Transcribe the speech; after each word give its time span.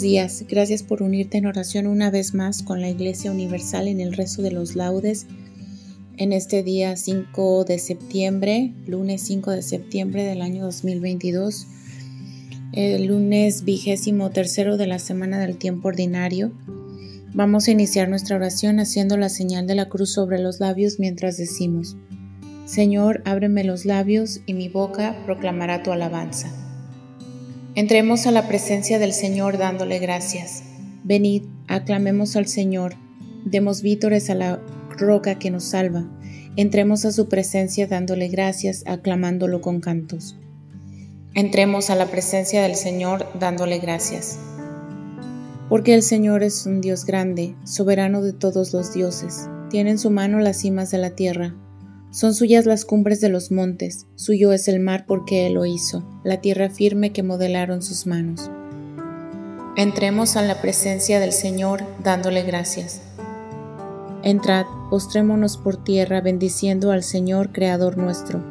Días. 0.00 0.44
Gracias 0.48 0.82
por 0.82 1.02
unirte 1.02 1.38
en 1.38 1.46
oración 1.46 1.86
una 1.86 2.10
vez 2.10 2.34
más 2.34 2.62
con 2.62 2.80
la 2.80 2.88
Iglesia 2.88 3.30
Universal 3.30 3.88
en 3.88 4.00
el 4.00 4.12
rezo 4.12 4.42
de 4.42 4.50
los 4.50 4.76
laudes 4.76 5.26
en 6.18 6.32
este 6.32 6.62
día 6.62 6.96
5 6.96 7.64
de 7.64 7.78
septiembre, 7.78 8.72
lunes 8.86 9.22
5 9.22 9.50
de 9.50 9.62
septiembre 9.62 10.24
del 10.24 10.40
año 10.40 10.64
2022, 10.64 11.66
el 12.72 13.06
lunes 13.06 13.64
vigésimo 13.64 14.30
tercero 14.30 14.76
de 14.76 14.86
la 14.86 14.98
semana 14.98 15.38
del 15.38 15.58
tiempo 15.58 15.88
ordinario. 15.88 16.52
Vamos 17.34 17.68
a 17.68 17.72
iniciar 17.72 18.08
nuestra 18.08 18.36
oración 18.36 18.80
haciendo 18.80 19.16
la 19.16 19.28
señal 19.28 19.66
de 19.66 19.74
la 19.74 19.88
cruz 19.88 20.12
sobre 20.12 20.38
los 20.38 20.58
labios 20.58 20.98
mientras 20.98 21.36
decimos, 21.36 21.96
Señor, 22.64 23.22
ábreme 23.26 23.62
los 23.62 23.84
labios 23.84 24.40
y 24.46 24.54
mi 24.54 24.68
boca 24.68 25.16
proclamará 25.26 25.82
tu 25.82 25.92
alabanza. 25.92 26.65
Entremos 27.76 28.26
a 28.26 28.30
la 28.30 28.48
presencia 28.48 28.98
del 28.98 29.12
Señor 29.12 29.58
dándole 29.58 29.98
gracias. 29.98 30.62
Venid, 31.04 31.42
aclamemos 31.68 32.34
al 32.34 32.46
Señor, 32.46 32.94
demos 33.44 33.82
vítores 33.82 34.30
a 34.30 34.34
la 34.34 34.62
roca 34.96 35.38
que 35.38 35.50
nos 35.50 35.64
salva. 35.64 36.06
Entremos 36.56 37.04
a 37.04 37.12
su 37.12 37.28
presencia 37.28 37.86
dándole 37.86 38.28
gracias, 38.28 38.82
aclamándolo 38.86 39.60
con 39.60 39.80
cantos. 39.80 40.38
Entremos 41.34 41.90
a 41.90 41.96
la 41.96 42.06
presencia 42.06 42.62
del 42.62 42.76
Señor 42.76 43.26
dándole 43.38 43.78
gracias. 43.78 44.38
Porque 45.68 45.92
el 45.92 46.02
Señor 46.02 46.44
es 46.44 46.64
un 46.64 46.80
Dios 46.80 47.04
grande, 47.04 47.56
soberano 47.64 48.22
de 48.22 48.32
todos 48.32 48.72
los 48.72 48.94
dioses. 48.94 49.50
Tiene 49.68 49.90
en 49.90 49.98
su 49.98 50.10
mano 50.10 50.40
las 50.40 50.56
cimas 50.62 50.90
de 50.90 50.96
la 50.96 51.10
tierra 51.10 51.54
son 52.10 52.34
suyas 52.34 52.66
las 52.66 52.84
cumbres 52.84 53.20
de 53.20 53.28
los 53.28 53.50
montes, 53.50 54.06
suyo 54.14 54.52
es 54.52 54.68
el 54.68 54.80
mar 54.80 55.04
porque 55.06 55.46
él 55.46 55.54
lo 55.54 55.66
hizo, 55.66 56.02
la 56.24 56.40
tierra 56.40 56.70
firme 56.70 57.12
que 57.12 57.22
modelaron 57.22 57.82
sus 57.82 58.06
manos. 58.06 58.50
Entremos 59.76 60.36
a 60.36 60.42
la 60.42 60.60
presencia 60.62 61.20
del 61.20 61.32
Señor 61.32 61.82
dándole 62.02 62.42
gracias. 62.42 63.02
Entrad, 64.22 64.64
postrémonos 64.88 65.58
por 65.58 65.84
tierra 65.84 66.20
bendiciendo 66.20 66.90
al 66.90 67.02
Señor 67.02 67.52
Creador 67.52 67.98
nuestro, 67.98 68.42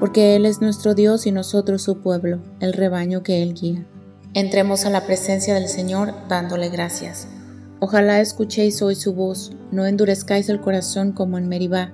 porque 0.00 0.34
Él 0.34 0.44
es 0.44 0.60
nuestro 0.60 0.94
Dios 0.94 1.26
y 1.26 1.32
nosotros 1.32 1.82
su 1.82 2.00
pueblo, 2.02 2.40
el 2.60 2.72
rebaño 2.72 3.22
que 3.22 3.42
Él 3.42 3.54
guía. 3.54 3.86
Entremos 4.34 4.84
a 4.84 4.90
la 4.90 5.06
presencia 5.06 5.54
del 5.54 5.68
Señor 5.68 6.12
dándole 6.28 6.68
gracias. 6.68 7.28
Ojalá 7.80 8.20
escuchéis 8.20 8.82
hoy 8.82 8.96
su 8.96 9.14
voz, 9.14 9.52
no 9.70 9.86
endurezcáis 9.86 10.48
el 10.48 10.60
corazón 10.60 11.12
como 11.12 11.38
en 11.38 11.48
Meribá, 11.48 11.92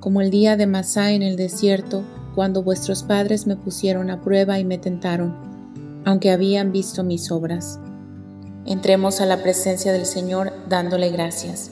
como 0.00 0.22
el 0.22 0.30
día 0.30 0.56
de 0.56 0.66
Masá 0.66 1.12
en 1.12 1.22
el 1.22 1.36
desierto, 1.36 2.02
cuando 2.34 2.62
vuestros 2.62 3.02
padres 3.02 3.46
me 3.46 3.56
pusieron 3.56 4.10
a 4.10 4.22
prueba 4.22 4.58
y 4.58 4.64
me 4.64 4.78
tentaron, 4.78 5.34
aunque 6.04 6.30
habían 6.30 6.72
visto 6.72 7.04
mis 7.04 7.30
obras. 7.30 7.78
Entremos 8.66 9.20
a 9.20 9.26
la 9.26 9.42
presencia 9.42 9.92
del 9.92 10.06
Señor 10.06 10.52
dándole 10.68 11.10
gracias. 11.10 11.70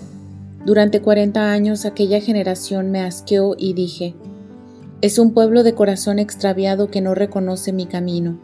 Durante 0.65 1.01
cuarenta 1.01 1.51
años 1.53 1.85
aquella 1.87 2.21
generación 2.21 2.91
me 2.91 3.01
asqueó 3.01 3.55
y 3.57 3.73
dije, 3.73 4.15
es 5.01 5.19
un 5.19 5.33
pueblo 5.33 5.63
de 5.63 5.75
corazón 5.75 6.19
extraviado 6.19 6.91
que 6.91 7.01
no 7.01 7.15
reconoce 7.15 7.73
mi 7.73 7.87
camino. 7.87 8.39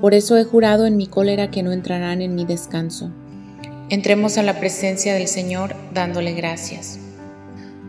Por 0.00 0.14
eso 0.14 0.36
he 0.36 0.44
jurado 0.44 0.86
en 0.86 0.96
mi 0.96 1.06
cólera 1.06 1.50
que 1.50 1.62
no 1.62 1.72
entrarán 1.72 2.20
en 2.22 2.34
mi 2.34 2.44
descanso. 2.44 3.10
Entremos 3.88 4.36
a 4.36 4.42
la 4.42 4.60
presencia 4.60 5.14
del 5.14 5.26
Señor 5.26 5.74
dándole 5.94 6.34
gracias. 6.34 6.98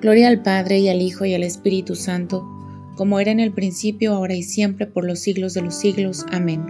Gloria 0.02 0.28
al 0.28 0.44
Padre 0.44 0.80
y 0.80 0.90
al 0.90 1.02
Hijo 1.02 1.26
y 1.26 1.34
al 1.34 1.44
Espíritu 1.44 1.96
Santo, 1.96 2.48
como 2.96 3.20
era 3.20 3.32
en 3.32 3.40
el 3.40 3.52
principio, 3.52 4.14
ahora 4.14 4.36
y 4.36 4.44
siempre, 4.44 4.86
por 4.86 5.06
los 5.06 5.20
siglos 5.20 5.54
de 5.54 5.62
los 5.62 5.76
siglos. 5.76 6.26
Amén. 6.32 6.64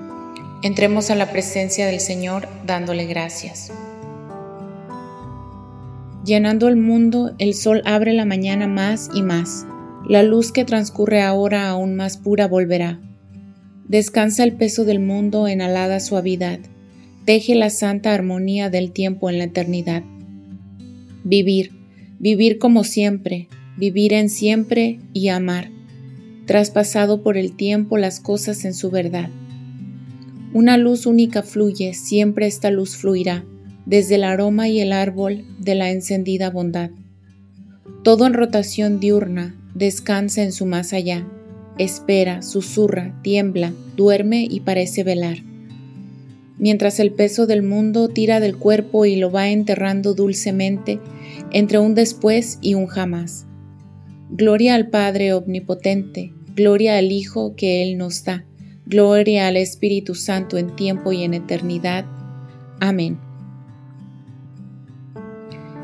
Entremos 0.64 1.10
a 1.10 1.16
la 1.16 1.32
presencia 1.32 1.88
del 1.88 2.00
Señor 2.00 2.48
dándole 2.66 3.06
gracias. 3.06 3.72
Llenando 6.26 6.68
el 6.68 6.78
mundo, 6.78 7.36
el 7.38 7.54
sol 7.54 7.82
abre 7.86 8.14
la 8.14 8.26
mañana 8.26 8.68
más 8.68 9.10
y 9.14 9.22
más. 9.22 9.66
La 10.08 10.24
luz 10.24 10.52
que 10.52 10.66
transcurre 10.66 11.22
ahora 11.22 11.70
aún 11.70 11.96
más 11.96 12.18
pura 12.18 12.48
volverá. 12.48 13.00
Descansa 13.88 14.44
el 14.44 14.54
peso 14.54 14.84
del 14.84 15.00
mundo 15.00 15.48
en 15.48 15.62
alada 15.62 16.00
suavidad. 16.00 16.60
Teje 17.26 17.56
la 17.56 17.70
santa 17.70 18.14
armonía 18.14 18.70
del 18.70 18.92
tiempo 18.92 19.30
en 19.30 19.38
la 19.38 19.46
eternidad. 19.46 20.04
Vivir, 21.24 21.77
vivir 22.20 22.58
como 22.58 22.84
siempre, 22.84 23.48
vivir 23.78 24.14
en 24.14 24.30
siempre 24.30 25.00
y 25.14 25.28
amar, 25.30 25.70
traspasado 26.46 27.22
por 27.22 27.38
el 27.38 27.56
tiempo 27.56 27.98
las 27.98 28.20
cosas 28.20 28.66
en 28.66 28.74
su 28.74 28.90
verdad. 28.90 29.30
Una 30.54 30.78
luz 30.78 31.06
única 31.06 31.44
fluye, 31.44 31.94
siempre 31.94 32.48
esta 32.48 32.72
luz 32.72 32.96
fluirá, 32.96 33.46
desde 33.86 34.16
el 34.16 34.24
aroma 34.24 34.68
y 34.68 34.80
el 34.80 34.92
árbol 34.92 35.46
de 35.60 35.76
la 35.76 35.92
encendida 35.92 36.50
bondad. 36.50 36.90
Todo 38.04 38.26
en 38.26 38.34
rotación 38.34 39.00
diurna, 39.00 39.56
descansa 39.76 40.44
en 40.44 40.52
su 40.52 40.66
más 40.66 40.94
allá, 40.94 41.28
espera, 41.78 42.42
susurra, 42.42 43.20
tiembla, 43.22 43.74
duerme 43.96 44.48
y 44.50 44.62
parece 44.62 45.04
velar. 45.04 45.38
Mientras 46.60 47.00
el 47.00 47.12
peso 47.12 47.46
del 47.46 47.62
mundo 47.62 48.10
tira 48.10 48.40
del 48.40 48.58
cuerpo 48.58 49.06
y 49.06 49.16
lo 49.16 49.32
va 49.32 49.50
enterrando 49.50 50.14
dulcemente, 50.14 51.00
entre 51.52 51.80
un 51.80 51.94
después 51.94 52.58
y 52.62 52.74
un 52.74 52.88
jamás. 52.88 53.46
Gloria 54.30 54.76
al 54.76 54.90
Padre 54.90 55.34
Omnipotente, 55.34 56.34
gloria 56.56 56.98
al 56.98 57.12
Hijo 57.12 57.56
que 57.56 57.84
Él 57.84 57.98
nos 57.98 58.24
da, 58.24 58.46
gloria 58.86 59.48
al 59.48 59.56
Espíritu 59.56 60.16
Santo 60.16 60.58
en 60.58 60.76
tiempo 60.76 61.12
y 61.12 61.24
en 61.24 61.34
eternidad. 61.34 62.06
Amén. 62.80 63.20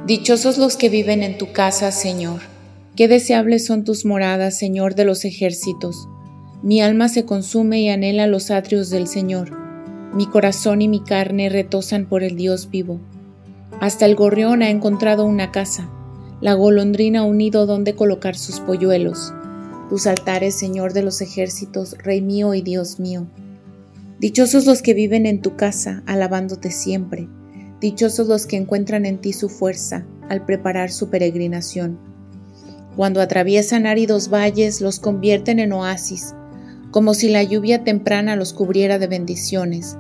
Dichosos 0.08 0.58
los 0.58 0.76
que 0.76 0.90
viven 0.90 1.24
en 1.24 1.38
tu 1.38 1.54
casa, 1.54 1.92
Señor. 1.92 2.42
Qué 2.98 3.08
deseables 3.08 3.66
son 3.66 3.86
tus 3.86 4.06
moradas, 4.06 4.58
Señor 4.58 4.96
de 4.96 5.06
los 5.06 5.24
ejércitos. 5.24 6.10
Mi 6.62 6.82
alma 6.82 7.08
se 7.08 7.26
consume 7.26 7.82
y 7.82 7.90
anhela 7.90 8.28
los 8.28 8.52
atrios 8.52 8.90
del 8.90 9.08
Señor. 9.08 9.63
Mi 10.14 10.28
corazón 10.28 10.84
y 10.84 10.88
mi 10.88 11.00
carne 11.00 11.50
retosan 11.50 12.06
por 12.06 12.22
el 12.22 12.36
Dios 12.36 12.70
vivo. 12.70 13.00
Hasta 13.80 14.06
el 14.06 14.16
gorrión 14.16 14.62
ha 14.62 14.70
encontrado 14.70 15.26
una 15.26 15.52
casa, 15.52 15.90
la 16.40 16.54
golondrina 16.54 17.24
un 17.24 17.38
nido 17.38 17.66
donde 17.66 17.96
colocar 17.96 18.36
sus 18.36 18.60
polluelos. 18.60 19.34
Tus 19.90 20.06
altares, 20.06 20.54
Señor 20.54 20.94
de 20.94 21.02
los 21.02 21.20
ejércitos, 21.22 21.98
Rey 21.98 22.22
mío 22.22 22.54
y 22.54 22.62
Dios 22.62 23.00
mío. 23.00 23.26
Dichosos 24.20 24.68
los 24.68 24.84
que 24.84 24.94
viven 24.94 25.26
en 25.26 25.42
tu 25.42 25.56
casa, 25.56 26.04
alabándote 26.06 26.70
siempre. 26.70 27.28
Dichosos 27.82 28.28
los 28.28 28.46
que 28.46 28.58
encuentran 28.58 29.08
en 29.08 29.18
ti 29.18 29.34
su 29.34 29.50
fuerza 29.50 30.06
al 30.30 30.46
preparar 30.46 30.92
su 30.92 31.10
peregrinación. 31.10 31.98
Cuando 32.96 33.20
atraviesan 33.20 33.88
áridos 33.88 34.30
valles, 34.30 34.80
los 34.80 35.00
convierten 35.00 35.58
en 35.58 35.74
oasis, 35.74 36.36
como 36.92 37.16
si 37.16 37.30
la 37.30 37.42
lluvia 37.42 37.84
temprana 37.84 38.36
los 38.36 38.54
cubriera 38.54 39.00
de 39.00 39.08
bendiciones. 39.08 39.98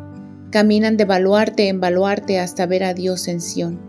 Caminan 0.54 0.98
de 0.98 1.06
baluarte 1.06 1.68
en 1.68 1.80
baluarte 1.80 2.40
hasta 2.40 2.68
ver 2.68 2.84
a 2.84 2.94
Dios 2.94 3.28
en 3.28 3.42
Sión. 3.42 3.80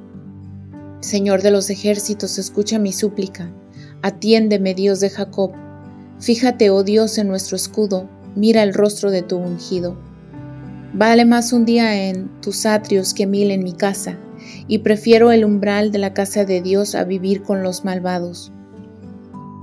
Señor 1.01 1.43
de 1.43 1.51
los 1.51 1.69
ejércitos, 1.69 2.39
escucha 2.39 2.79
mi 2.79 2.91
súplica. 2.91 3.53
Atiéndeme, 4.01 4.73
Dios 4.73 4.99
de 5.01 5.11
Jacob. 5.11 5.53
Fíjate, 6.21 6.71
oh 6.71 6.83
Dios, 6.83 7.19
en 7.19 7.29
nuestro 7.29 7.55
escudo, 7.55 8.09
mira 8.35 8.63
el 8.63 8.73
rostro 8.73 9.11
de 9.11 9.21
tu 9.21 9.37
ungido. 9.37 9.99
Vale 10.95 11.27
más 11.27 11.53
un 11.53 11.67
día 11.67 12.09
en 12.09 12.31
tus 12.41 12.65
atrios 12.65 13.13
que 13.13 13.27
mil 13.27 13.51
en 13.51 13.63
mi 13.63 13.75
casa, 13.75 14.19
y 14.67 14.79
prefiero 14.79 15.33
el 15.33 15.45
umbral 15.45 15.93
de 15.93 15.99
la 15.99 16.15
casa 16.15 16.47
de 16.47 16.63
Dios 16.63 16.95
a 16.95 17.05
vivir 17.05 17.43
con 17.43 17.63
los 17.63 17.85
malvados. 17.85 18.53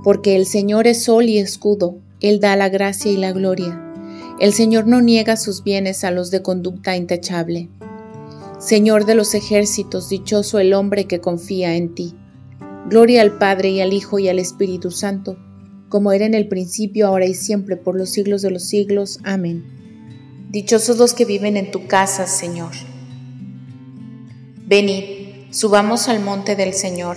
Porque 0.04 0.36
el 0.36 0.46
Señor 0.46 0.86
es 0.86 1.02
sol 1.02 1.24
y 1.24 1.38
escudo, 1.38 1.96
Él 2.20 2.38
da 2.38 2.54
la 2.54 2.68
gracia 2.68 3.10
y 3.10 3.16
la 3.16 3.32
gloria. 3.32 3.91
El 4.42 4.52
Señor 4.52 4.88
no 4.88 5.00
niega 5.00 5.36
sus 5.36 5.62
bienes 5.62 6.02
a 6.02 6.10
los 6.10 6.32
de 6.32 6.42
conducta 6.42 6.96
intachable. 6.96 7.68
Señor 8.58 9.06
de 9.06 9.14
los 9.14 9.34
ejércitos, 9.34 10.08
dichoso 10.08 10.58
el 10.58 10.74
hombre 10.74 11.04
que 11.04 11.20
confía 11.20 11.76
en 11.76 11.94
ti. 11.94 12.16
Gloria 12.90 13.22
al 13.22 13.38
Padre 13.38 13.68
y 13.68 13.80
al 13.80 13.92
Hijo 13.92 14.18
y 14.18 14.28
al 14.28 14.40
Espíritu 14.40 14.90
Santo, 14.90 15.36
como 15.88 16.10
era 16.10 16.26
en 16.26 16.34
el 16.34 16.48
principio, 16.48 17.06
ahora 17.06 17.26
y 17.26 17.34
siempre, 17.34 17.76
por 17.76 17.96
los 17.96 18.10
siglos 18.10 18.42
de 18.42 18.50
los 18.50 18.64
siglos. 18.64 19.20
Amén. 19.22 19.62
Dichosos 20.50 20.98
los 20.98 21.14
que 21.14 21.24
viven 21.24 21.56
en 21.56 21.70
tu 21.70 21.86
casa, 21.86 22.26
Señor. 22.26 22.72
Venid, 24.66 25.52
subamos 25.52 26.08
al 26.08 26.18
monte 26.18 26.56
del 26.56 26.72
Señor. 26.72 27.16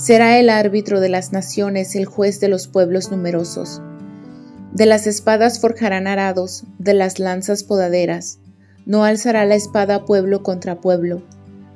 Será 0.00 0.38
el 0.38 0.48
árbitro 0.48 0.98
de 0.98 1.10
las 1.10 1.30
naciones, 1.30 1.94
el 1.94 2.06
juez 2.06 2.40
de 2.40 2.48
los 2.48 2.68
pueblos 2.68 3.10
numerosos. 3.10 3.82
De 4.72 4.86
las 4.86 5.06
espadas 5.06 5.60
forjarán 5.60 6.06
arados, 6.06 6.64
de 6.78 6.94
las 6.94 7.18
lanzas 7.18 7.64
podaderas. 7.64 8.38
No 8.86 9.04
alzará 9.04 9.44
la 9.44 9.56
espada 9.56 10.06
pueblo 10.06 10.42
contra 10.42 10.80
pueblo, 10.80 11.20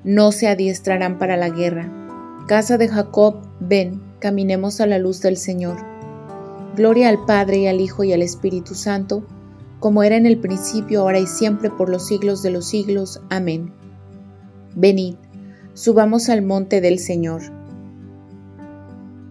no 0.04 0.32
se 0.32 0.48
adiestrarán 0.48 1.18
para 1.18 1.36
la 1.36 1.50
guerra. 1.50 1.92
Casa 2.48 2.78
de 2.78 2.88
Jacob, 2.88 3.42
ven, 3.60 4.02
caminemos 4.20 4.80
a 4.80 4.86
la 4.86 4.98
luz 4.98 5.20
del 5.20 5.36
Señor. 5.36 5.76
Gloria 6.76 7.10
al 7.10 7.26
Padre 7.26 7.58
y 7.58 7.66
al 7.66 7.82
Hijo 7.82 8.04
y 8.04 8.14
al 8.14 8.22
Espíritu 8.22 8.74
Santo, 8.74 9.26
como 9.80 10.02
era 10.02 10.16
en 10.16 10.24
el 10.24 10.38
principio, 10.38 11.02
ahora 11.02 11.18
y 11.18 11.26
siempre, 11.26 11.68
por 11.68 11.90
los 11.90 12.06
siglos 12.06 12.42
de 12.42 12.52
los 12.52 12.66
siglos. 12.66 13.20
Amén. 13.28 13.74
Venid, 14.74 15.16
subamos 15.74 16.30
al 16.30 16.40
monte 16.40 16.80
del 16.80 16.98
Señor. 16.98 17.63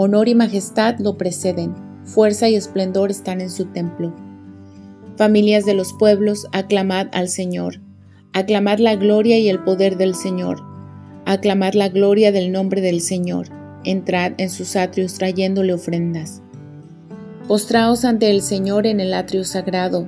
Honor 0.00 0.28
y 0.28 0.36
majestad 0.36 1.00
lo 1.00 1.18
preceden, 1.18 1.74
fuerza 2.04 2.48
y 2.48 2.54
esplendor 2.54 3.10
están 3.10 3.40
en 3.40 3.50
su 3.50 3.64
templo. 3.64 4.14
Familias 5.16 5.66
de 5.66 5.74
los 5.74 5.92
pueblos, 5.92 6.46
aclamad 6.52 7.08
al 7.10 7.28
Señor, 7.28 7.80
aclamad 8.32 8.78
la 8.78 8.94
gloria 8.94 9.40
y 9.40 9.48
el 9.48 9.58
poder 9.58 9.96
del 9.96 10.14
Señor, 10.14 10.62
aclamad 11.24 11.72
la 11.72 11.88
gloria 11.88 12.30
del 12.30 12.52
nombre 12.52 12.80
del 12.80 13.00
Señor, 13.00 13.48
entrad 13.82 14.34
en 14.38 14.50
sus 14.50 14.76
atrios 14.76 15.14
trayéndole 15.14 15.72
ofrendas. 15.72 16.42
Postraos 17.48 18.04
ante 18.04 18.30
el 18.30 18.42
Señor 18.42 18.86
en 18.86 19.00
el 19.00 19.12
atrio 19.12 19.42
sagrado, 19.42 20.06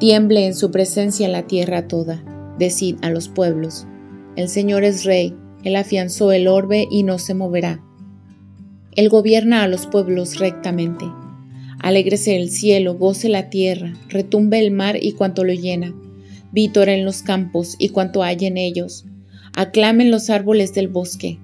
tiemble 0.00 0.44
en 0.44 0.56
su 0.56 0.72
presencia 0.72 1.28
la 1.28 1.44
tierra 1.44 1.86
toda. 1.86 2.20
Decid 2.58 2.96
a 3.02 3.10
los 3.10 3.28
pueblos, 3.28 3.86
el 4.34 4.48
Señor 4.48 4.82
es 4.82 5.04
rey, 5.04 5.36
él 5.62 5.76
afianzó 5.76 6.32
el 6.32 6.48
orbe 6.48 6.88
y 6.90 7.04
no 7.04 7.20
se 7.20 7.34
moverá. 7.34 7.80
Él 8.96 9.08
gobierna 9.08 9.62
a 9.62 9.68
los 9.68 9.86
pueblos 9.86 10.38
rectamente. 10.38 11.04
Alégrese 11.80 12.36
el 12.36 12.50
cielo, 12.50 12.94
goce 12.94 13.28
la 13.28 13.50
tierra, 13.50 13.92
retumbe 14.08 14.58
el 14.58 14.70
mar 14.70 14.98
y 15.02 15.12
cuanto 15.12 15.44
lo 15.44 15.52
llena, 15.52 15.94
vítor 16.52 16.88
en 16.88 17.04
los 17.04 17.22
campos 17.22 17.76
y 17.78 17.90
cuanto 17.90 18.22
hay 18.22 18.46
en 18.46 18.56
ellos. 18.56 19.04
Aclamen 19.54 20.10
los 20.10 20.30
árboles 20.30 20.72
del 20.74 20.88
bosque, 20.88 21.38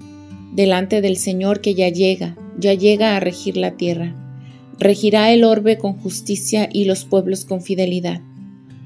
delante 0.54 1.00
del 1.00 1.16
Señor 1.16 1.60
que 1.60 1.74
ya 1.74 1.88
llega, 1.88 2.36
ya 2.58 2.74
llega 2.74 3.16
a 3.16 3.20
regir 3.20 3.56
la 3.56 3.76
tierra. 3.76 4.14
Regirá 4.78 5.32
el 5.32 5.44
orbe 5.44 5.76
con 5.76 5.94
justicia 5.94 6.68
y 6.72 6.84
los 6.84 7.04
pueblos 7.04 7.44
con 7.44 7.60
fidelidad. 7.60 8.22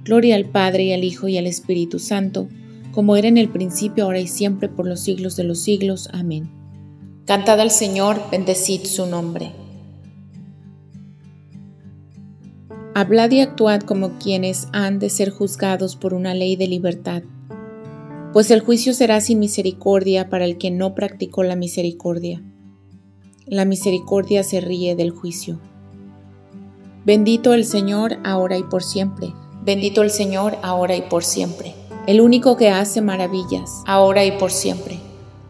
Gloria 0.05 0.35
al 0.35 0.47
Padre 0.47 0.85
y 0.85 0.93
al 0.93 1.05
Hijo 1.05 1.29
y 1.29 1.39
al 1.39 1.47
Espíritu 1.47 1.99
Santo, 1.99 2.49
como 2.93 3.17
era 3.17 3.29
en 3.29 3.39
el 3.39 3.49
principio, 3.49 4.05
ahora 4.05 4.21
y 4.21 4.27
siempre, 4.27 4.69
por 4.69 4.87
los 4.87 5.01
siglos 5.01 5.37
de 5.37 5.45
los 5.45 5.61
siglos. 5.61 6.09
Amén. 6.13 6.64
Cantad 7.27 7.59
al 7.59 7.71
Señor, 7.71 8.21
bendecid 8.31 8.85
su 8.85 9.07
nombre. 9.07 9.53
Hablad 12.95 13.31
y 13.31 13.41
actuad 13.41 13.81
como 13.81 14.19
quienes 14.19 14.69
han 14.73 14.99
de 14.99 15.09
ser 15.09 15.31
juzgados 15.31 15.97
por 15.97 16.13
una 16.13 16.35
ley 16.35 16.57
de 16.57 16.69
libertad, 16.69 17.23
pues 18.35 18.51
el 18.51 18.61
juicio 18.61 18.93
será 18.93 19.23
sin 19.23 19.39
misericordia 19.39 20.29
para 20.29 20.45
el 20.45 20.59
que 20.59 20.71
no 20.71 20.95
practicó 20.95 21.45
la 21.45 21.57
misericordia. 21.57 22.43
La 23.47 23.65
misericordia 23.65 24.45
se 24.45 24.61
ríe 24.61 24.95
del 24.95 25.11
juicio. 25.11 25.59
Bendito 27.07 27.55
el 27.55 27.65
Señor 27.65 28.19
ahora 28.23 28.59
y 28.59 28.65
por 28.65 28.83
siempre. 28.83 29.33
Bendito 29.65 30.03
el 30.03 30.11
Señor 30.11 30.59
ahora 30.63 30.95
y 30.95 31.03
por 31.03 31.25
siempre. 31.25 31.75
El 32.07 32.21
único 32.21 32.59
que 32.59 32.69
hace 32.69 33.01
maravillas, 33.01 33.83
ahora 33.87 34.27
y 34.27 34.33
por 34.33 34.51
siempre. 34.51 34.94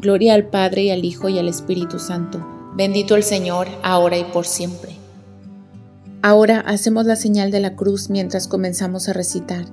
Gloria 0.04 0.34
al 0.34 0.46
Padre 0.46 0.84
y 0.84 0.90
al 0.90 1.04
Hijo 1.04 1.28
y 1.28 1.38
al 1.40 1.48
Espíritu 1.48 1.98
Santo. 1.98 2.46
Bendito 2.76 3.16
el 3.16 3.24
Señor 3.24 3.66
ahora 3.82 4.16
y 4.16 4.24
por 4.24 4.46
siempre. 4.46 4.92
Ahora 6.22 6.60
hacemos 6.60 7.06
la 7.06 7.16
señal 7.16 7.50
de 7.50 7.58
la 7.58 7.74
cruz 7.74 8.08
mientras 8.08 8.46
comenzamos 8.46 9.08
a 9.08 9.12
recitar. 9.12 9.64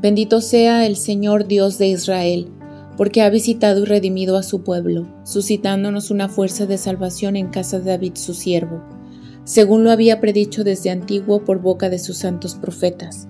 Bendito 0.00 0.40
sea 0.40 0.86
el 0.86 0.96
Señor 0.96 1.46
Dios 1.46 1.76
de 1.76 1.88
Israel, 1.88 2.48
porque 2.96 3.20
ha 3.20 3.28
visitado 3.28 3.82
y 3.82 3.84
redimido 3.84 4.38
a 4.38 4.42
su 4.42 4.62
pueblo, 4.62 5.06
suscitándonos 5.24 6.10
una 6.10 6.30
fuerza 6.30 6.64
de 6.64 6.78
salvación 6.78 7.36
en 7.36 7.48
casa 7.48 7.80
de 7.80 7.90
David 7.90 8.14
su 8.14 8.32
siervo 8.32 8.80
según 9.44 9.84
lo 9.84 9.90
había 9.90 10.20
predicho 10.20 10.64
desde 10.64 10.90
antiguo 10.90 11.44
por 11.44 11.60
boca 11.60 11.90
de 11.90 11.98
sus 11.98 12.16
santos 12.18 12.54
profetas. 12.54 13.28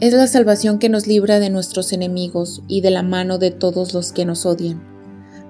Es 0.00 0.12
la 0.12 0.26
salvación 0.26 0.78
que 0.78 0.88
nos 0.88 1.06
libra 1.06 1.38
de 1.38 1.50
nuestros 1.50 1.92
enemigos 1.92 2.62
y 2.68 2.80
de 2.80 2.90
la 2.90 3.02
mano 3.02 3.38
de 3.38 3.50
todos 3.50 3.94
los 3.94 4.12
que 4.12 4.24
nos 4.24 4.44
odian, 4.44 4.82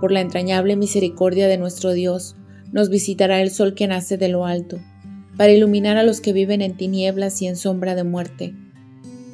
Por 0.00 0.12
la 0.12 0.20
entrañable 0.20 0.76
misericordia 0.76 1.48
de 1.48 1.58
nuestro 1.58 1.92
Dios, 1.92 2.36
nos 2.72 2.90
visitará 2.90 3.40
el 3.40 3.50
sol 3.50 3.74
que 3.74 3.86
nace 3.86 4.18
de 4.18 4.28
lo 4.28 4.44
alto, 4.44 4.78
para 5.36 5.52
iluminar 5.52 5.96
a 5.96 6.02
los 6.02 6.20
que 6.20 6.32
viven 6.32 6.62
en 6.62 6.76
tinieblas 6.76 7.40
y 7.42 7.46
en 7.46 7.56
sombra 7.56 7.94
de 7.94 8.04
muerte, 8.04 8.54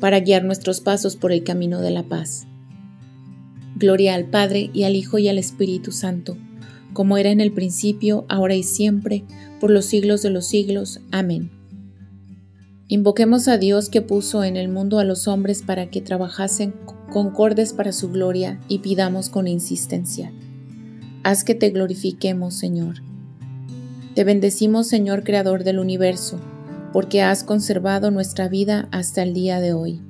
para 0.01 0.21
guiar 0.21 0.45
nuestros 0.45 0.81
pasos 0.81 1.17
por 1.17 1.33
el 1.33 1.45
camino 1.45 1.81
de 1.81 1.91
la 1.91 2.05
paz. 2.05 2.47
Gloria 3.77 4.15
al 4.15 4.27
Padre 4.27 4.71
y 4.73 4.85
al 4.85 4.95
Hijo 4.95 5.19
y 5.19 5.29
al 5.29 5.39
Espíritu 5.39 5.93
Santo, 5.93 6.37
como 6.93 7.17
era 7.17 7.31
en 7.31 7.41
el 7.41 7.53
principio, 7.53 8.25
ahora 8.29 8.55
y 8.55 8.63
siempre, 8.63 9.25
por 9.61 9.71
los 9.71 9.87
siglos 9.87 10.23
de 10.23 10.31
los 10.31 10.47
siglos. 10.47 11.01
Amén. 11.11 11.51
Invoquemos 12.89 13.49
a 13.49 13.57
Dios 13.57 13.89
que 13.89 14.03
puso 14.03 14.45
en 14.45 14.57
el 14.57 14.69
mundo 14.69 14.99
a 14.99 15.05
los 15.05 15.27
hombres 15.27 15.63
para 15.63 15.89
que 15.89 16.03
trabajasen 16.03 16.75
concordes 17.13 17.73
para 17.73 17.93
su 17.93 18.11
gloria 18.11 18.61
y 18.69 18.79
pidamos 18.79 19.29
con 19.29 19.47
insistencia. 19.47 20.33
Haz 21.25 21.45
que 21.45 21.55
te 21.55 21.71
glorifiquemos, 21.71 22.55
Señor. 22.55 22.97
Te 24.17 24.25
bendecimos, 24.25 24.89
Señor 24.89 25.23
Creador 25.23 25.63
del 25.63 25.79
universo, 25.79 26.41
porque 26.93 27.23
has 27.23 27.45
conservado 27.45 28.11
nuestra 28.11 28.49
vida 28.49 28.89
hasta 28.91 29.23
el 29.23 29.33
día 29.33 29.61
de 29.61 29.73
hoy. 29.73 30.03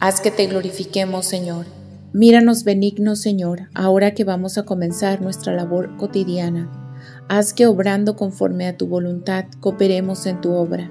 Haz 0.00 0.20
que 0.20 0.30
te 0.30 0.46
glorifiquemos, 0.46 1.24
Señor. 1.24 1.64
Míranos 2.12 2.62
benigno, 2.62 3.16
Señor, 3.16 3.70
ahora 3.72 4.12
que 4.12 4.24
vamos 4.24 4.58
a 4.58 4.64
comenzar 4.64 5.22
nuestra 5.22 5.54
labor 5.54 5.96
cotidiana. 5.96 6.70
Haz 7.26 7.54
que 7.54 7.66
obrando 7.66 8.14
conforme 8.14 8.66
a 8.66 8.76
tu 8.76 8.86
voluntad 8.86 9.46
cooperemos 9.60 10.26
en 10.26 10.42
tu 10.42 10.52
obra. 10.52 10.90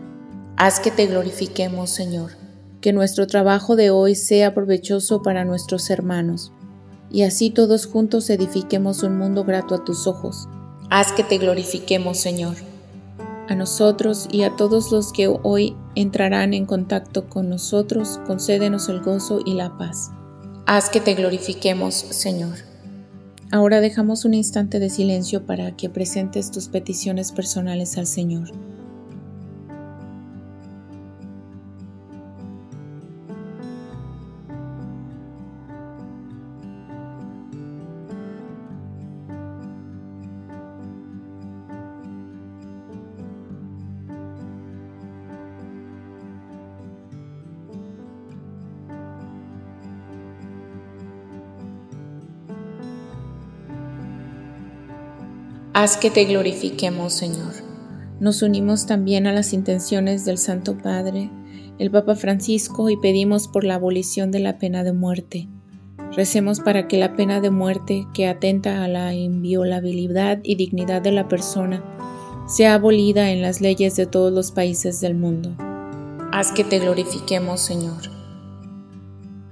Haz 0.57 0.79
que 0.79 0.89
te 0.89 1.05
glorifiquemos, 1.05 1.91
Señor, 1.91 2.31
que 2.81 2.91
nuestro 2.91 3.27
trabajo 3.27 3.75
de 3.75 3.91
hoy 3.91 4.15
sea 4.15 4.55
provechoso 4.55 5.21
para 5.21 5.45
nuestros 5.45 5.91
hermanos, 5.91 6.51
y 7.13 7.21
así 7.21 7.51
todos 7.51 7.85
juntos 7.85 8.29
edifiquemos 8.29 9.03
un 9.03 9.17
mundo 9.17 9.45
grato 9.45 9.75
a 9.75 9.85
tus 9.85 10.07
ojos. 10.07 10.49
Haz 10.89 11.13
que 11.13 11.23
te 11.23 11.37
glorifiquemos, 11.37 12.17
Señor. 12.17 12.55
A 13.47 13.55
nosotros 13.55 14.27
y 14.31 14.43
a 14.43 14.55
todos 14.55 14.91
los 14.91 15.13
que 15.13 15.27
hoy 15.27 15.75
entrarán 15.95 16.55
en 16.55 16.65
contacto 16.65 17.29
con 17.29 17.49
nosotros, 17.49 18.19
concédenos 18.25 18.89
el 18.89 19.01
gozo 19.01 19.41
y 19.45 19.53
la 19.53 19.77
paz. 19.77 20.09
Haz 20.65 20.89
que 20.89 20.99
te 20.99 21.13
glorifiquemos, 21.13 21.93
Señor. 21.93 22.55
Ahora 23.51 23.79
dejamos 23.79 24.25
un 24.25 24.33
instante 24.33 24.79
de 24.79 24.89
silencio 24.89 25.45
para 25.45 25.75
que 25.75 25.89
presentes 25.89 26.49
tus 26.49 26.67
peticiones 26.67 27.31
personales 27.31 27.99
al 27.99 28.07
Señor. 28.07 28.49
Haz 55.75 55.97
que 55.97 56.11
te 56.11 56.25
glorifiquemos, 56.25 57.13
Señor. 57.13 57.51
Nos 58.19 58.43
unimos 58.43 58.85
también 58.85 59.25
a 59.25 59.33
las 59.33 59.53
intenciones 59.53 60.23
del 60.23 60.37
Santo 60.37 60.77
Padre, 60.77 61.31
el 61.79 61.89
Papa 61.89 62.13
Francisco, 62.13 62.91
y 62.91 62.97
pedimos 62.97 63.47
por 63.47 63.63
la 63.63 63.73
abolición 63.73 64.29
de 64.29 64.37
la 64.37 64.59
pena 64.59 64.83
de 64.83 64.93
muerte. 64.93 65.49
Recemos 66.15 66.59
para 66.59 66.87
que 66.87 66.99
la 66.99 67.15
pena 67.15 67.41
de 67.41 67.49
muerte, 67.49 68.05
que 68.13 68.27
atenta 68.27 68.83
a 68.83 68.87
la 68.87 69.15
inviolabilidad 69.15 70.41
y 70.43 70.53
dignidad 70.53 71.01
de 71.01 71.11
la 71.11 71.27
persona, 71.27 71.83
sea 72.47 72.75
abolida 72.75 73.31
en 73.31 73.41
las 73.41 73.59
leyes 73.59 73.95
de 73.95 74.05
todos 74.05 74.31
los 74.31 74.51
países 74.51 75.01
del 75.01 75.15
mundo. 75.15 75.55
Haz 76.31 76.51
que 76.51 76.63
te 76.63 76.77
glorifiquemos, 76.77 77.61
Señor. 77.61 78.11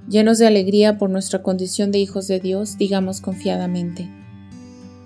Llenos 0.08 0.38
de 0.38 0.46
alegría 0.46 0.98
por 0.98 1.10
nuestra 1.10 1.42
condición 1.42 1.90
de 1.90 1.98
hijos 1.98 2.28
de 2.28 2.38
Dios, 2.38 2.78
digamos 2.78 3.20
confiadamente, 3.20 4.08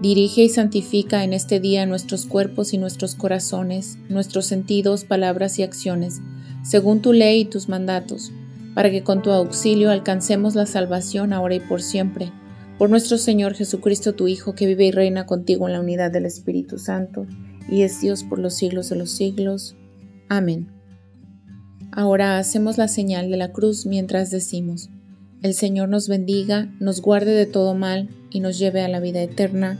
Dirige 0.00 0.44
y 0.44 0.48
santifica 0.48 1.24
en 1.24 1.34
este 1.34 1.60
día 1.60 1.84
nuestros 1.84 2.24
cuerpos 2.24 2.72
y 2.72 2.78
nuestros 2.78 3.14
corazones, 3.14 3.98
nuestros 4.08 4.46
sentidos, 4.46 5.04
palabras 5.04 5.58
y 5.58 5.62
acciones, 5.62 6.22
según 6.62 7.02
tu 7.02 7.12
ley 7.12 7.40
y 7.40 7.44
tus 7.44 7.68
mandatos, 7.68 8.32
para 8.74 8.90
que 8.90 9.02
con 9.02 9.20
tu 9.20 9.30
auxilio 9.30 9.90
alcancemos 9.90 10.54
la 10.54 10.64
salvación 10.64 11.34
ahora 11.34 11.56
y 11.56 11.60
por 11.60 11.82
siempre. 11.82 12.32
Por 12.78 12.88
nuestro 12.88 13.18
Señor 13.18 13.54
Jesucristo, 13.54 14.14
tu 14.14 14.26
Hijo, 14.26 14.54
que 14.54 14.66
vive 14.66 14.86
y 14.86 14.90
reina 14.90 15.26
contigo 15.26 15.66
en 15.66 15.74
la 15.74 15.80
unidad 15.80 16.10
del 16.10 16.24
Espíritu 16.24 16.78
Santo, 16.78 17.26
y 17.68 17.82
es 17.82 18.00
Dios 18.00 18.24
por 18.24 18.38
los 18.38 18.54
siglos 18.54 18.88
de 18.88 18.96
los 18.96 19.10
siglos. 19.10 19.76
Amén. 20.30 20.68
Ahora 21.92 22.38
hacemos 22.38 22.78
la 22.78 22.88
señal 22.88 23.30
de 23.30 23.36
la 23.36 23.52
cruz 23.52 23.84
mientras 23.84 24.30
decimos, 24.30 24.88
el 25.42 25.54
Señor 25.54 25.88
nos 25.88 26.08
bendiga, 26.08 26.70
nos 26.80 27.02
guarde 27.02 27.32
de 27.32 27.46
todo 27.46 27.74
mal 27.74 28.08
y 28.30 28.40
nos 28.40 28.58
lleve 28.58 28.82
a 28.82 28.88
la 28.88 29.00
vida 29.00 29.22
eterna. 29.22 29.78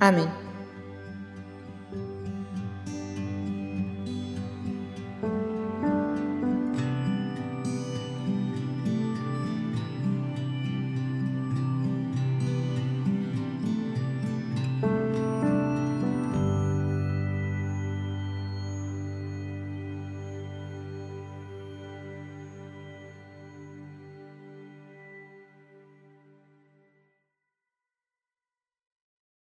Amén. 0.00 0.49